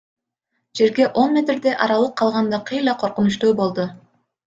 Жерге 0.79 1.05
он 1.23 1.35
метрдей 1.37 1.75
аралык 1.85 2.17
калганда 2.23 2.63
кыйла 2.71 2.99
коркунучтуу 3.05 3.57
болду. 3.65 3.91